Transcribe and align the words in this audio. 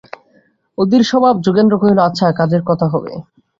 অধীরস্বভাব 0.77 1.35
যোগেন্দ্র 1.45 1.75
কহিল, 1.81 1.99
আচ্ছা, 1.99 2.25
কাজের 2.39 2.61
কথা 2.69 2.85
হবে। 2.93 3.11